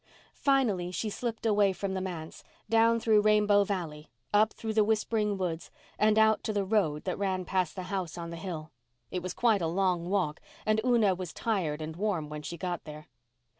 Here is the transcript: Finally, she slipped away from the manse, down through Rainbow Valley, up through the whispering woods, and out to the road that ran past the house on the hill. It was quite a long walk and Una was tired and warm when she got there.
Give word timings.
Finally, 0.33 0.89
she 0.89 1.11
slipped 1.11 1.45
away 1.45 1.71
from 1.71 1.93
the 1.93 2.01
manse, 2.01 2.43
down 2.67 2.99
through 2.99 3.21
Rainbow 3.21 3.63
Valley, 3.63 4.09
up 4.33 4.51
through 4.51 4.73
the 4.73 4.83
whispering 4.83 5.37
woods, 5.37 5.69
and 5.99 6.17
out 6.17 6.41
to 6.43 6.51
the 6.51 6.65
road 6.65 7.03
that 7.03 7.19
ran 7.19 7.45
past 7.45 7.75
the 7.75 7.83
house 7.83 8.17
on 8.17 8.31
the 8.31 8.35
hill. 8.35 8.71
It 9.11 9.21
was 9.21 9.35
quite 9.35 9.61
a 9.61 9.67
long 9.67 10.09
walk 10.09 10.39
and 10.65 10.81
Una 10.83 11.13
was 11.13 11.33
tired 11.33 11.83
and 11.83 11.95
warm 11.95 12.29
when 12.29 12.41
she 12.41 12.57
got 12.57 12.83
there. 12.85 13.09